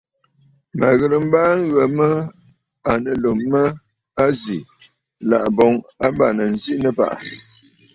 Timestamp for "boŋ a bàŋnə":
5.57-6.45